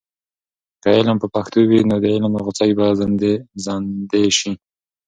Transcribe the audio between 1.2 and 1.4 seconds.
په